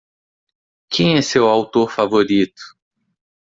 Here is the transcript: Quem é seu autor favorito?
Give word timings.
Quem 0.89 1.15
é 1.15 1.21
seu 1.21 1.47
autor 1.47 1.91
favorito? 1.91 2.59